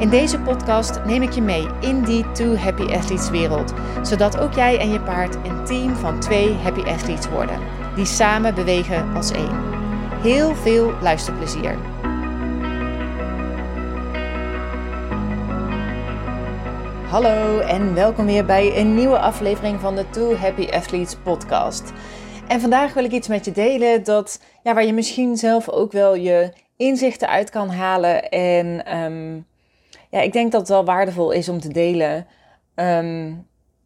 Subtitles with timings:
[0.00, 4.52] In deze podcast neem ik je mee in die Two Happy Athletes wereld, zodat ook
[4.52, 7.58] jij en je paard een team van twee Happy Athletes worden,
[7.94, 9.62] die samen bewegen als één.
[10.22, 11.78] Heel veel luisterplezier.
[17.08, 21.92] Hallo en welkom weer bij een nieuwe aflevering van de Two Happy Athletes podcast.
[22.48, 25.92] En vandaag wil ik iets met je delen dat, ja, waar je misschien zelf ook
[25.92, 29.48] wel je inzichten uit kan halen en um,
[30.10, 32.26] ja, ik denk dat het wel waardevol is om te delen.
[32.74, 33.34] Ehm,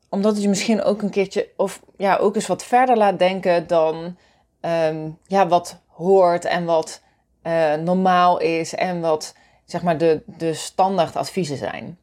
[0.09, 3.67] omdat het je misschien ook een keertje, of ja, ook eens wat verder laat denken
[3.67, 4.17] dan
[4.61, 7.03] ehm, ja, wat hoort en wat
[7.43, 9.35] uh, normaal is en wat
[9.65, 11.99] zeg maar de, de standaard adviezen zijn.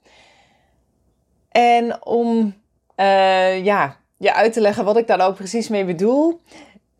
[1.50, 2.56] En om
[2.98, 6.42] uh, ja, je uit te leggen wat ik daar nou precies mee bedoel.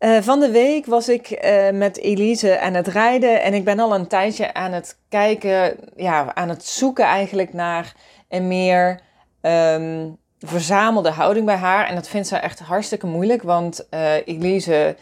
[0.02, 3.78] Uh, van de week was ik uh, met Elise aan het rijden en ik ben
[3.78, 7.94] al een tijdje aan het kijken, ja, aan het zoeken eigenlijk naar
[8.28, 9.00] een meer
[9.42, 11.86] um, verzamelde houding bij haar.
[11.86, 14.96] En dat vindt ze echt hartstikke moeilijk, want uh, Elise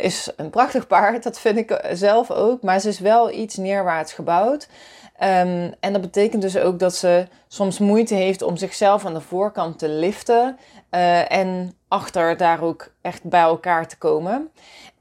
[0.00, 4.12] is een prachtig paard, dat vind ik zelf ook, maar ze is wel iets neerwaarts
[4.12, 4.68] gebouwd.
[5.22, 9.20] Um, en dat betekent dus ook dat ze soms moeite heeft om zichzelf aan de
[9.20, 10.58] voorkant te liften.
[10.90, 14.50] Uh, en achter daar ook echt bij elkaar te komen.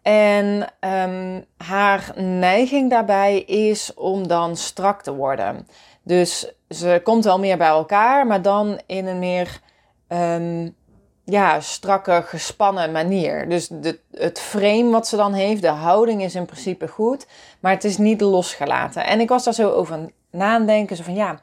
[0.01, 5.67] En um, haar neiging daarbij is om dan strak te worden.
[6.03, 9.59] Dus ze komt wel meer bij elkaar, maar dan in een meer
[10.07, 10.75] um,
[11.23, 13.49] ja, strakke, gespannen manier.
[13.49, 17.27] Dus de, het frame wat ze dan heeft, de houding is in principe goed,
[17.59, 19.05] maar het is niet losgelaten.
[19.05, 21.39] En ik was daar zo over nadenken, zo van ja,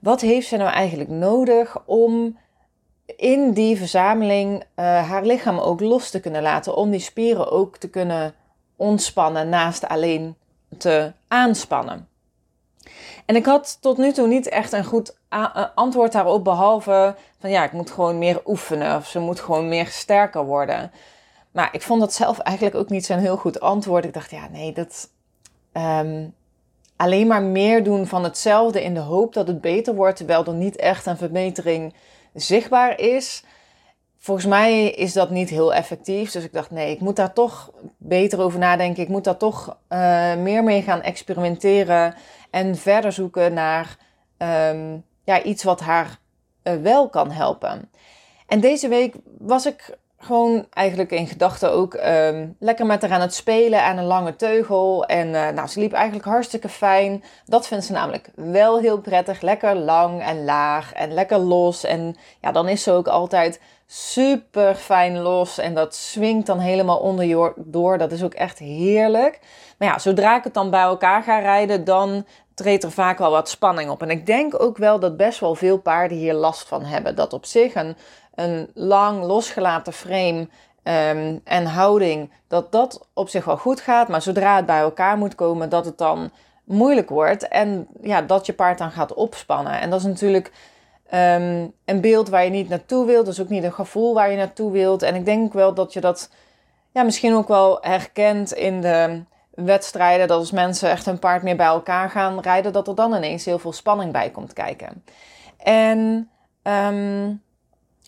[0.00, 2.38] wat heeft ze nou eigenlijk nodig om
[3.16, 4.64] in die verzameling uh,
[5.08, 8.34] haar lichaam ook los te kunnen laten, om die spieren ook te kunnen
[8.76, 10.36] ontspannen naast alleen
[10.78, 12.08] te aanspannen.
[13.26, 17.50] En ik had tot nu toe niet echt een goed eh, antwoord daarop, behalve van
[17.50, 20.92] ja, ik moet gewoon meer oefenen of ze moet gewoon meer sterker worden.
[21.50, 24.04] Maar ik vond dat zelf eigenlijk ook niet zo'n heel goed antwoord.
[24.04, 25.10] Ik dacht, ja, nee, dat.
[25.72, 26.34] Um,
[27.00, 30.54] alleen maar meer doen van hetzelfde in de hoop dat het beter wordt, terwijl er
[30.54, 31.94] niet echt een verbetering
[32.34, 33.44] zichtbaar is.
[34.18, 36.30] Volgens mij is dat niet heel effectief.
[36.30, 39.02] Dus ik dacht, nee, ik moet daar toch beter over nadenken.
[39.02, 42.14] Ik moet daar toch uh, meer mee gaan experimenteren
[42.50, 43.96] en verder zoeken naar
[44.38, 46.18] um, ja, iets wat haar
[46.64, 47.90] uh, wel kan helpen.
[48.46, 53.20] En deze week was ik gewoon eigenlijk in gedachten ook um, lekker met haar aan
[53.20, 55.04] het spelen aan een lange teugel.
[55.04, 57.24] En uh, nou, ze liep eigenlijk hartstikke fijn.
[57.44, 59.40] Dat vindt ze namelijk wel heel prettig.
[59.40, 61.84] Lekker lang en laag en lekker los.
[61.84, 65.58] En ja, dan is ze ook altijd super fijn los.
[65.58, 67.98] En dat swingt dan helemaal onder je door.
[67.98, 69.38] Dat is ook echt heerlijk.
[69.78, 73.30] Maar ja, zodra ik het dan bij elkaar ga rijden, dan treedt er vaak wel
[73.30, 74.02] wat spanning op.
[74.02, 77.16] En ik denk ook wel dat best wel veel paarden hier last van hebben.
[77.16, 77.96] Dat op zich een
[78.34, 80.48] een lang losgelaten frame
[80.84, 84.08] um, en houding, dat dat op zich wel goed gaat.
[84.08, 86.30] Maar zodra het bij elkaar moet komen, dat het dan
[86.64, 87.48] moeilijk wordt.
[87.48, 89.80] En ja, dat je paard dan gaat opspannen.
[89.80, 90.52] En dat is natuurlijk
[91.14, 93.24] um, een beeld waar je niet naartoe wilt.
[93.24, 95.02] Dat is ook niet een gevoel waar je naartoe wilt.
[95.02, 96.30] En ik denk wel dat je dat
[96.92, 100.28] ja, misschien ook wel herkent in de wedstrijden.
[100.28, 103.44] Dat als mensen echt een paard meer bij elkaar gaan rijden, dat er dan ineens
[103.44, 105.04] heel veel spanning bij komt kijken.
[105.56, 106.30] En
[106.62, 107.42] um,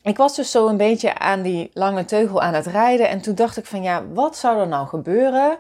[0.03, 3.09] ik was dus zo een beetje aan die lange teugel aan het rijden.
[3.09, 5.59] En toen dacht ik van ja, wat zou er nou gebeuren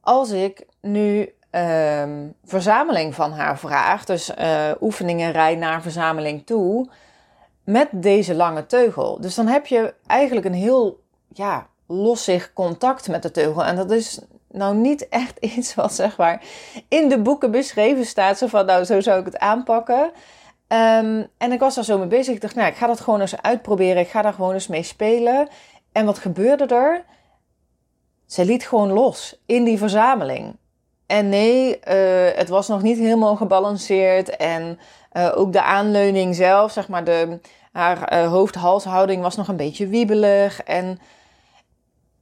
[0.00, 4.04] als ik nu um, verzameling van haar vraag.
[4.04, 6.88] Dus uh, oefeningen rij naar verzameling toe.
[7.64, 9.20] Met deze lange teugel.
[9.20, 11.00] Dus dan heb je eigenlijk een heel
[11.32, 13.64] ja, lossig contact met de teugel.
[13.64, 14.20] En dat is
[14.50, 16.42] nou niet echt iets wat zeg maar
[16.88, 18.38] in de boeken beschreven staat.
[18.38, 20.10] Zo van nou, zo zou ik het aanpakken.
[20.68, 22.34] Um, en ik was daar zo mee bezig.
[22.34, 24.02] Ik dacht, nou, ik ga dat gewoon eens uitproberen.
[24.02, 25.48] Ik ga daar gewoon eens mee spelen.
[25.92, 27.04] En wat gebeurde er?
[28.26, 30.56] Ze liet gewoon los in die verzameling.
[31.06, 34.36] En nee, uh, het was nog niet helemaal gebalanceerd.
[34.36, 34.78] En
[35.12, 37.40] uh, ook de aanleuning zelf, zeg maar, de,
[37.72, 40.62] haar uh, hoofd-halshouding was nog een beetje wiebelig.
[40.62, 40.98] En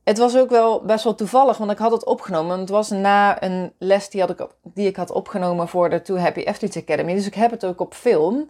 [0.05, 2.59] het was ook wel best wel toevallig, want ik had het opgenomen.
[2.59, 6.17] Het was na een les die, had ik, die ik had opgenomen voor de Too
[6.17, 7.15] Happy Athletes Academy.
[7.15, 8.49] Dus ik heb het ook op film.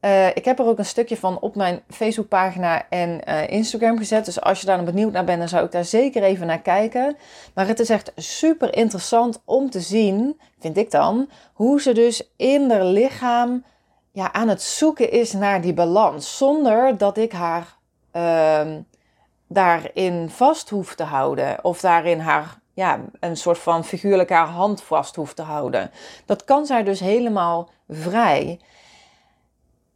[0.00, 4.24] Uh, ik heb er ook een stukje van op mijn Facebookpagina en uh, Instagram gezet.
[4.24, 7.16] Dus als je daar benieuwd naar bent, dan zou ik daar zeker even naar kijken.
[7.54, 12.30] Maar het is echt super interessant om te zien, vind ik dan, hoe ze dus
[12.36, 13.64] in haar lichaam
[14.12, 16.36] ja, aan het zoeken is naar die balans.
[16.36, 17.76] Zonder dat ik haar
[18.12, 18.76] uh,
[19.52, 21.64] daarin vast hoef te houden.
[21.64, 25.90] Of daarin haar ja, een soort van figuurlijk haar hand vast hoeft te houden.
[26.26, 28.60] Dat kan zij dus helemaal vrij.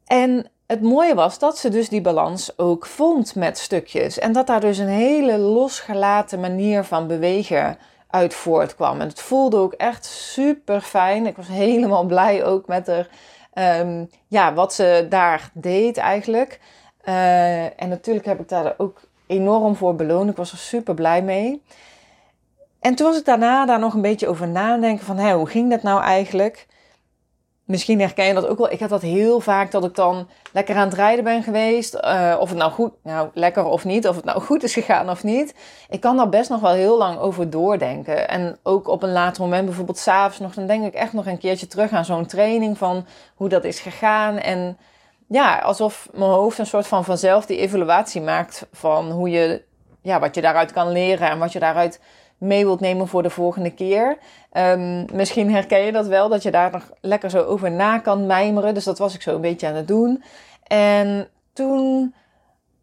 [0.07, 4.19] En het mooie was dat ze dus die balans ook vond met stukjes.
[4.19, 7.79] En dat daar dus een hele losgelaten manier van bewegen
[8.11, 9.01] uit voortkwam.
[9.01, 11.27] En het voelde ook echt super fijn.
[11.27, 13.09] Ik was helemaal blij ook met haar,
[13.53, 16.61] ehm, ja, wat ze daar deed eigenlijk.
[17.05, 20.31] Uh, en natuurlijk heb ik daar ook enorm voor beloond.
[20.31, 21.63] Ik was er super blij mee.
[22.81, 25.71] En toen was ik daarna daar nog een beetje over nadenken van, hé, hoe ging
[25.71, 26.67] dat nou eigenlijk?
[27.65, 28.71] Misschien herken je dat ook wel.
[28.71, 31.95] Ik heb dat heel vaak dat ik dan lekker aan het rijden ben geweest.
[31.95, 35.11] Uh, of het nou goed, nou lekker of niet, of het nou goed is gegaan
[35.11, 35.55] of niet.
[35.89, 38.29] Ik kan daar best nog wel heel lang over doordenken.
[38.29, 41.39] En ook op een later moment, bijvoorbeeld s'avonds nog, dan denk ik echt nog een
[41.39, 44.39] keertje terug aan zo'n training van hoe dat is gegaan.
[44.39, 44.79] En
[45.29, 49.63] ja, alsof mijn hoofd een soort van vanzelf die evaluatie maakt van hoe je,
[50.03, 52.01] ja, wat je daaruit kan leren en wat je daaruit
[52.39, 54.19] mee wilt nemen voor de volgende keer.
[54.53, 58.27] Um, misschien herken je dat wel, dat je daar nog lekker zo over na kan
[58.27, 58.75] mijmeren.
[58.75, 60.23] Dus dat was ik zo een beetje aan het doen.
[60.63, 62.15] En toen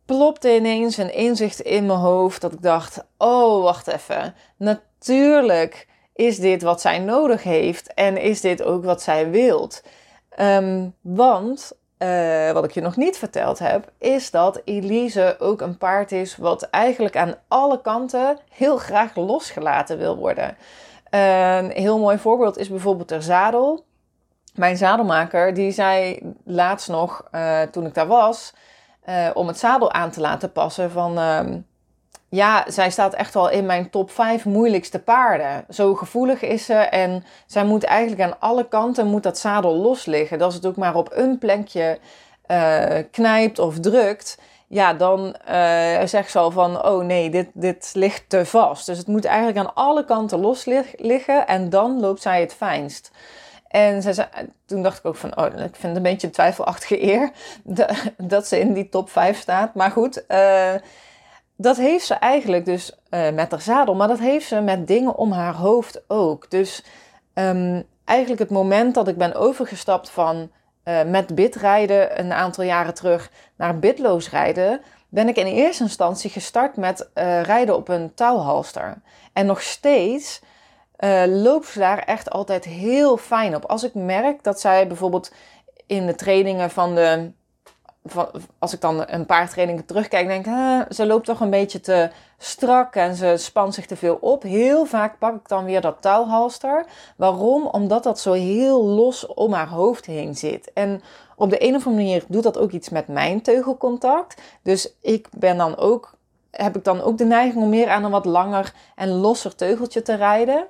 [0.05, 4.35] plopte ineens een inzicht in mijn hoofd dat ik dacht: oh, wacht even.
[4.57, 9.83] Natuurlijk is dit wat zij nodig heeft en is dit ook wat zij wilt.
[10.39, 11.71] Um, want
[12.03, 16.37] uh, wat ik je nog niet verteld heb, is dat Elise ook een paard is
[16.37, 20.57] wat eigenlijk aan alle kanten heel graag losgelaten wil worden.
[21.09, 23.85] een heel mooi voorbeeld is bijvoorbeeld de zadel.
[24.53, 28.53] Mijn zadelmaker die zei laatst nog, uh, toen ik daar was,
[29.09, 31.59] uh, om het zadel aan te laten passen van ehm,
[32.33, 35.65] ja, zij staat echt wel in mijn top 5 moeilijkste paarden.
[35.69, 40.05] Zo gevoelig is ze en zij moet eigenlijk aan alle kanten moet dat zadel los
[40.05, 40.39] liggen.
[40.39, 41.99] Dat het ook maar op een plekje
[42.47, 44.37] uh, knijpt of drukt,
[44.67, 48.85] ja, dan uh, zegt ze al van, oh nee, dit, dit ligt te vast.
[48.85, 50.65] Dus het moet eigenlijk aan alle kanten los
[50.97, 53.11] liggen en dan loopt zij het fijnst.
[53.67, 54.01] En
[54.65, 57.31] toen dacht ik ook van, oh, ik vind het een beetje een twijfelachtige eer
[58.17, 59.73] dat ze in die top 5 staat.
[59.73, 60.73] Maar goed, uh,
[61.55, 65.15] dat heeft ze eigenlijk dus uh, met haar zadel, maar dat heeft ze met dingen
[65.15, 66.49] om haar hoofd ook.
[66.49, 66.83] Dus
[67.33, 70.51] um, eigenlijk het moment dat ik ben overgestapt van
[70.85, 76.29] uh, met bidrijden een aantal jaren terug naar bidloos rijden, ben ik in eerste instantie
[76.29, 79.01] gestart met uh, rijden op een touwhalster.
[79.33, 80.41] En nog steeds
[81.27, 83.65] loopt ze daar echt altijd heel fijn op.
[83.65, 85.31] Als ik merk dat zij bijvoorbeeld
[85.87, 87.31] in de trainingen van de
[88.59, 92.09] als ik dan een paar trainingen terugkijk, denk ik, ze loopt toch een beetje te
[92.37, 94.43] strak en ze spant zich te veel op.
[94.43, 96.85] Heel vaak pak ik dan weer dat touwhalster.
[97.17, 97.65] Waarom?
[97.65, 100.73] Omdat dat zo heel los om haar hoofd heen zit.
[100.73, 101.01] En
[101.35, 104.41] op de een of andere manier doet dat ook iets met mijn teugelcontact.
[104.61, 106.13] Dus ik ben dan ook,
[106.51, 110.01] heb ik dan ook de neiging om meer aan een wat langer en losser teugeltje
[110.01, 110.67] te rijden.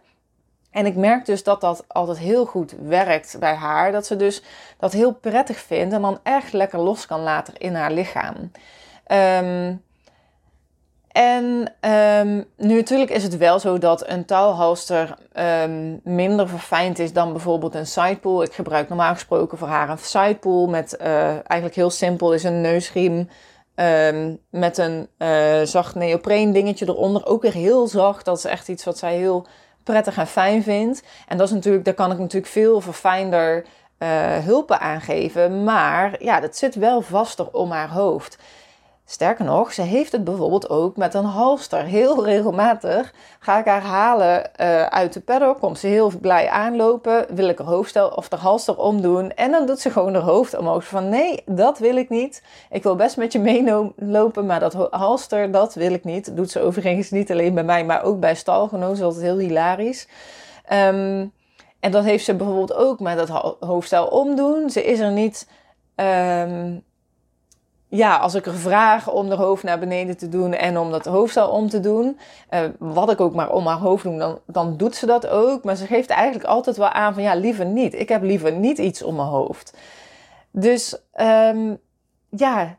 [0.74, 3.92] En ik merk dus dat dat altijd heel goed werkt bij haar.
[3.92, 4.42] Dat ze dus
[4.78, 8.36] dat heel prettig vindt en dan echt lekker los kan laten in haar lichaam.
[9.08, 9.84] Um,
[11.08, 15.18] en um, nu natuurlijk is het wel zo dat een touwhalster
[15.64, 18.44] um, minder verfijnd is dan bijvoorbeeld een sidepool.
[18.44, 22.62] Ik gebruik normaal gesproken voor haar een sidepool met uh, eigenlijk heel simpel is een
[22.62, 23.30] neusriem
[24.50, 27.26] met een uh, zacht neopreen dingetje eronder.
[27.26, 28.26] Ook weer heel zacht.
[28.26, 29.48] Dat is echt iets wat zij heel
[29.84, 31.04] prettig en fijn vindt.
[31.28, 33.66] En dat is natuurlijk, daar kan ik natuurlijk veel verfijnder
[34.00, 35.64] uh, hulpen aangeven.
[35.64, 38.38] Maar ja, dat zit wel vaster om haar hoofd.
[39.06, 41.84] Sterker nog, ze heeft het bijvoorbeeld ook met een halster.
[41.84, 45.60] Heel regelmatig ga ik haar halen uh, uit de paddock.
[45.60, 47.26] Komt ze heel blij aanlopen.
[47.36, 49.34] Wil ik haar hoofdstel of de halster omdoen.
[49.34, 50.86] En dan doet ze gewoon haar hoofd omhoog.
[50.86, 52.44] Van nee, dat wil ik niet.
[52.70, 56.36] Ik wil best met je meelopen, maar dat halster, dat wil ik niet.
[56.36, 59.02] Doet ze overigens niet alleen bij mij, maar ook bij stalgenoten.
[59.02, 60.08] Dat is heel hilarisch.
[60.72, 61.32] Um,
[61.80, 63.30] en dat heeft ze bijvoorbeeld ook met het
[63.60, 64.70] hoofdstel omdoen.
[64.70, 65.50] Ze is er niet...
[65.96, 66.84] Um,
[67.96, 71.06] ja, als ik er vraag om haar hoofd naar beneden te doen en om dat
[71.06, 72.20] hoofdstel om te doen,
[72.50, 75.64] uh, wat ik ook maar om haar hoofd doe, dan, dan doet ze dat ook.
[75.64, 77.94] Maar ze geeft eigenlijk altijd wel aan van ja, liever niet.
[77.94, 79.78] Ik heb liever niet iets om mijn hoofd.
[80.52, 81.78] Dus um,
[82.30, 82.78] ja,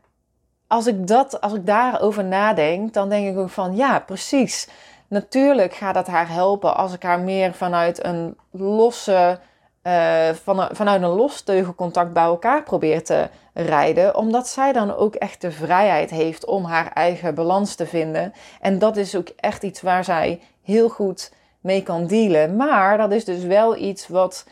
[0.67, 4.67] als ik, dat, als ik daarover nadenk, dan denk ik ook van ja, precies.
[5.07, 9.39] Natuurlijk gaat dat haar helpen als ik haar meer vanuit een losse,
[9.83, 15.15] uh, van, vanuit een los teugelcontact bij elkaar probeer te rijden, omdat zij dan ook
[15.15, 18.33] echt de vrijheid heeft om haar eigen balans te vinden.
[18.61, 22.55] En dat is ook echt iets waar zij heel goed mee kan dealen.
[22.55, 24.45] Maar dat is dus wel iets wat,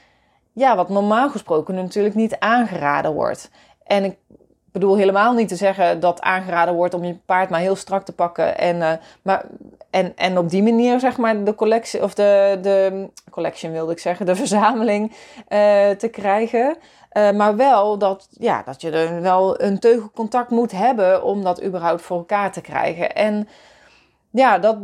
[0.54, 3.50] ja, wat normaal gesproken natuurlijk niet aangeraden wordt.
[3.84, 4.18] En ik
[4.72, 8.14] bedoel helemaal niet te zeggen dat aangeraden wordt om je paard maar heel strak te
[8.14, 8.92] pakken en, uh,
[9.22, 9.46] maar,
[9.90, 14.00] en, en op die manier zeg maar de collectie of de, de collection wilde ik
[14.00, 15.18] zeggen, de verzameling uh,
[15.90, 16.76] te krijgen.
[17.13, 21.63] Uh, maar wel dat, ja, dat je er wel een teugelcontact moet hebben om dat
[21.63, 23.15] überhaupt voor elkaar te krijgen.
[23.15, 23.48] En
[24.32, 24.77] ja, dat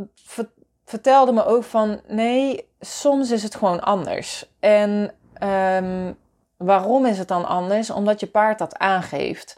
[0.86, 4.52] vertelde me ook van nee, soms is het gewoon anders.
[4.60, 6.18] En um,
[6.58, 7.90] waarom is het dan anders?
[7.90, 9.58] Omdat je paard dat aangeeft.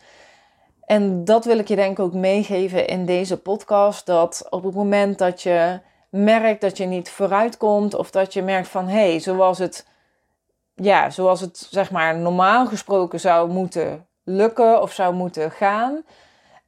[0.85, 4.05] En dat wil ik je denk ik ook meegeven in deze podcast.
[4.05, 7.93] Dat op het moment dat je merkt dat je niet vooruit komt.
[7.93, 9.87] Of dat je merkt van hé, hey, zoals het,
[10.81, 16.03] ja, zoals het zeg maar normaal gesproken zou moeten lukken of zou moeten gaan.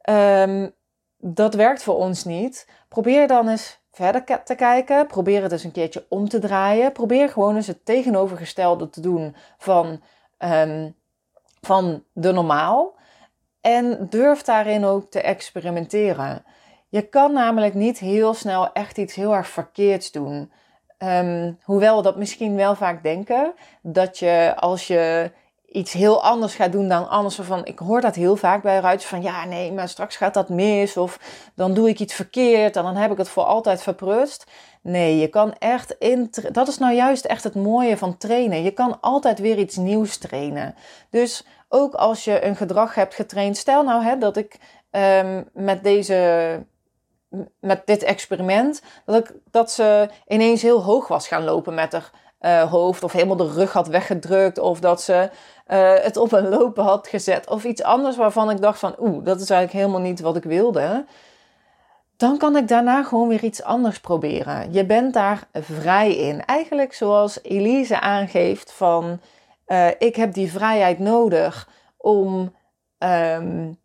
[0.10, 0.74] Um,
[1.18, 2.70] dat werkt voor ons niet.
[2.88, 5.08] Probeer dan eens verder te kijken.
[5.08, 6.92] Probeer het eens een keertje om te draaien.
[6.92, 10.02] Probeer gewoon eens het tegenovergestelde te doen van,
[10.40, 10.96] um,
[11.62, 12.96] van de normaal.
[13.62, 16.44] En durf daarin ook te experimenteren.
[16.90, 20.52] Je kan namelijk niet heel snel echt iets heel erg verkeerds doen.
[21.04, 23.54] Um, hoewel we dat misschien wel vaak denken.
[23.82, 25.32] Dat je als je
[25.74, 27.36] iets heel anders gaat doen dan anders.
[27.36, 30.50] Van, ik hoor dat heel vaak bij ruiters van ja, nee, maar straks gaat dat
[30.50, 30.98] mis.
[30.98, 31.20] Of
[31.56, 34.52] dan doe ik iets verkeerd en dan heb ik het voor altijd verprust.
[34.82, 36.32] Nee, je kan echt in.
[36.52, 38.64] Dat is nou juist echt het mooie van trainen.
[38.64, 40.76] Je kan altijd weer iets nieuws trainen.
[41.10, 43.58] Dus ook als je een gedrag hebt getraind.
[43.58, 44.60] Stel nou hè, dat ik
[44.92, 46.72] um, met deze.
[47.60, 52.12] Met dit experiment, dat, ik, dat ze ineens heel hoog was gaan lopen met haar
[52.42, 55.30] uh, hoofd, of helemaal de rug had weggedrukt, of dat ze
[55.68, 59.26] uh, het op een lopen had gezet, of iets anders waarvan ik dacht van, oeh,
[59.26, 61.06] dat is eigenlijk helemaal niet wat ik wilde.
[62.18, 64.74] Dan kan ik daarna gewoon weer iets anders proberen.
[64.74, 66.46] Je bent daar vrij in.
[66.46, 69.20] Eigenlijk zoals Elise aangeeft van
[69.68, 72.56] uh, ik heb die vrijheid nodig om,
[72.98, 73.82] um,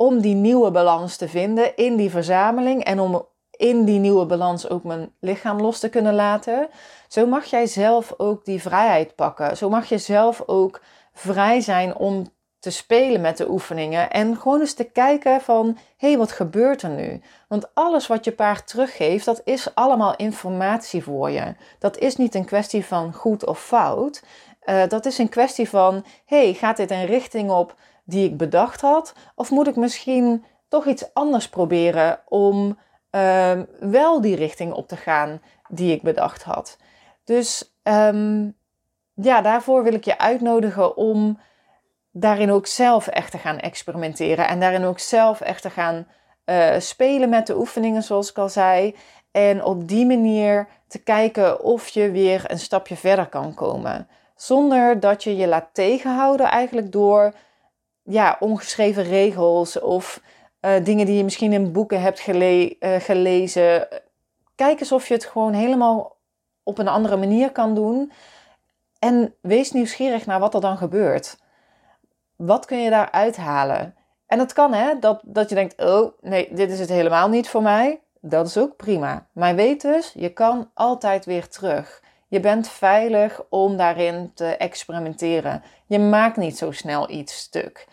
[0.00, 4.68] om die nieuwe balans te vinden in die verzameling en om in die nieuwe balans
[4.68, 6.68] ook mijn lichaam los te kunnen laten.
[7.08, 9.56] Zo mag jij zelf ook die vrijheid pakken.
[9.56, 10.80] Zo mag je zelf ook
[11.12, 12.26] vrij zijn om
[12.58, 16.82] te spelen met de oefeningen en gewoon eens te kijken van hé, hey, wat gebeurt
[16.82, 17.20] er nu?
[17.48, 21.54] Want alles wat je paard teruggeeft, dat is allemaal informatie voor je.
[21.78, 24.22] Dat is niet een kwestie van goed of fout.
[24.64, 28.80] Uh, dat is een kwestie van, hey, gaat dit een richting op die ik bedacht
[28.80, 29.14] had?
[29.34, 32.78] Of moet ik misschien toch iets anders proberen om
[33.10, 36.76] uh, wel die richting op te gaan die ik bedacht had?
[37.24, 38.56] Dus um,
[39.14, 41.38] ja, daarvoor wil ik je uitnodigen om
[42.12, 44.48] daarin ook zelf echt te gaan experimenteren.
[44.48, 46.06] En daarin ook zelf echt te gaan
[46.46, 48.96] uh, spelen met de oefeningen, zoals ik al zei.
[49.30, 54.08] En op die manier te kijken of je weer een stapje verder kan komen.
[54.34, 57.32] Zonder dat je je laat tegenhouden eigenlijk door
[58.10, 60.20] ja, ongeschreven regels of
[60.60, 63.88] uh, dingen die je misschien in boeken hebt uh, gelezen.
[64.54, 66.16] Kijk eens of je het gewoon helemaal
[66.62, 68.12] op een andere manier kan doen.
[68.98, 71.38] En wees nieuwsgierig naar wat er dan gebeurt.
[72.36, 73.94] Wat kun je daar uithalen?
[74.26, 77.48] En het kan hè, dat, dat je denkt, oh nee, dit is het helemaal niet
[77.48, 78.00] voor mij.
[78.20, 79.26] Dat is ook prima.
[79.32, 82.02] Maar weet dus, je kan altijd weer terug.
[82.28, 85.62] Je bent veilig om daarin te experimenteren.
[85.86, 87.86] Je maakt niet zo snel iets stuk.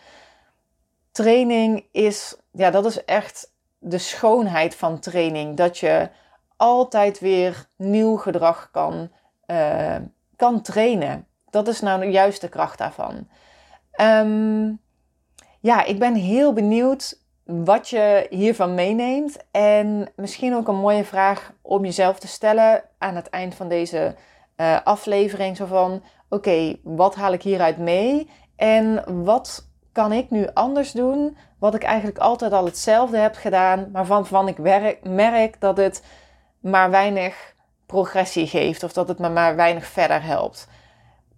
[1.18, 5.56] Training is, ja, dat is echt de schoonheid van training.
[5.56, 6.08] Dat je
[6.56, 9.10] altijd weer nieuw gedrag kan,
[9.46, 9.96] uh,
[10.36, 11.26] kan trainen.
[11.50, 13.28] Dat is nou juist de kracht daarvan.
[14.00, 14.80] Um,
[15.60, 19.36] ja, ik ben heel benieuwd wat je hiervan meeneemt.
[19.50, 24.16] En misschien ook een mooie vraag om jezelf te stellen aan het eind van deze
[24.56, 25.56] uh, aflevering.
[25.56, 28.30] Zo van, oké, wat haal ik hieruit mee?
[28.56, 29.67] En wat
[29.98, 31.36] kan ik nu anders doen?
[31.58, 34.58] Wat ik eigenlijk altijd al hetzelfde heb gedaan, maar van ik
[35.02, 36.04] merk dat het
[36.60, 37.54] maar weinig
[37.86, 38.82] progressie geeft.
[38.82, 40.68] Of dat het me maar weinig verder helpt.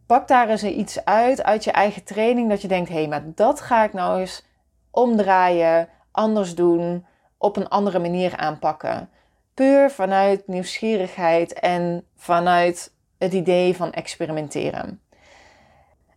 [0.07, 3.23] Pak daar eens iets uit, uit je eigen training, dat je denkt, hé, hey, maar
[3.35, 4.45] dat ga ik nou eens
[4.90, 7.07] omdraaien, anders doen,
[7.38, 9.11] op een andere manier aanpakken.
[9.55, 15.00] Puur vanuit nieuwsgierigheid en vanuit het idee van experimenteren.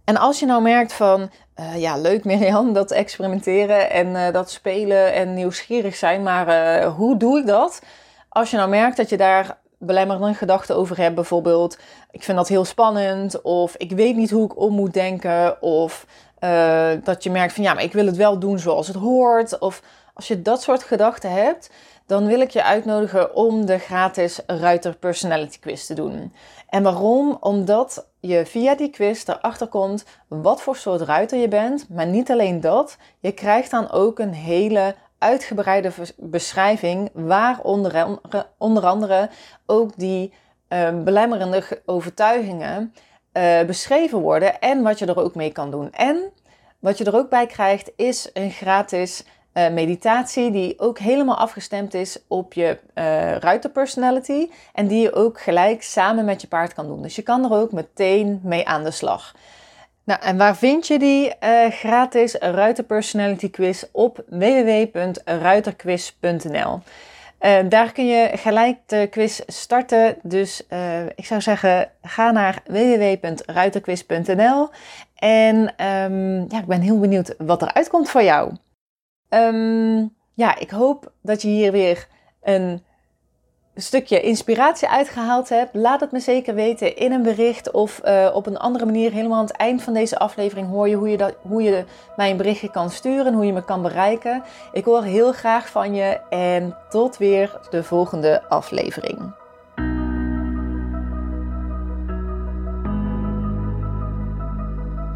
[0.04, 1.30] En als je nou merkt van,
[1.60, 6.96] uh, ja, leuk Mirjam, dat experimenteren en uh, dat spelen en nieuwsgierig zijn, maar uh,
[6.96, 7.82] hoe doe ik dat?
[8.30, 11.78] Als je nou merkt dat je daar belemmerende gedachten over hebt, bijvoorbeeld,
[12.12, 16.06] ik vind dat heel spannend, of ik weet niet hoe ik om moet denken, of
[16.44, 19.60] eh, dat je merkt van ja, maar ik wil het wel doen zoals het hoort.
[19.60, 19.82] Of
[20.14, 21.70] als je dat soort gedachten hebt,
[22.06, 26.34] dan wil ik je uitnodigen om de gratis Ruiter Personality Quiz te doen.
[26.70, 27.38] En waarom?
[27.40, 31.90] Omdat je via die quiz erachter komt wat voor soort ruiter je bent.
[31.90, 37.60] Maar niet alleen dat, je krijgt dan ook een hele uitgebreide beschrijving waar
[38.58, 39.30] onder, andere
[39.66, 40.34] ook die
[40.70, 42.94] uh, belemmerende overtuigingen
[43.34, 45.92] uh, beschreven worden en wat je er ook mee kan doen.
[45.92, 46.32] En
[46.80, 51.94] wat je er ook bij krijgt is een gratis uh, meditatie die ook helemaal afgestemd
[51.94, 56.88] is op je uh, ruiterpersonality en die je ook gelijk samen met je paard kan
[56.88, 57.02] doen.
[57.02, 59.36] Dus je kan er ook meteen mee aan de slag.
[60.04, 63.84] Nou, en waar vind je die uh, gratis ruiterpersonality quiz?
[63.92, 66.80] Op www.ruiterquiz.nl.
[67.70, 70.18] daar kun je gelijk de quiz starten.
[70.22, 70.64] Dus
[71.16, 74.70] ik zou zeggen, ga naar www.ruiterquiz.nl.
[75.16, 75.56] En
[75.86, 78.54] um, ja, ik ben heel benieuwd wat er uitkomt voor jou.
[79.34, 82.08] Um, ja, ik hoop dat je hier weer
[82.42, 82.84] een
[83.75, 85.75] stukje inspiratie uitgehaald hebt.
[85.75, 89.12] Laat het me zeker weten in een bericht of uh, op een andere manier.
[89.12, 91.86] Helemaal aan het eind van deze aflevering hoor je hoe je, dat, hoe je
[92.16, 94.44] mij een berichtje kan sturen, hoe je me kan bereiken.
[94.72, 99.43] Ik hoor heel graag van je en tot weer de volgende aflevering.